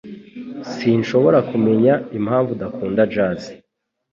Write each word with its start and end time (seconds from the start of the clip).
Sinshobora 0.73 1.39
kumenya 1.49 1.93
impamvu 2.17 2.49
udakunda 2.57 3.01
jazz 3.13 3.41